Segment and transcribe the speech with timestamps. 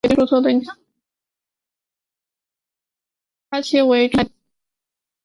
[3.51, 4.33] 花期为春夏季。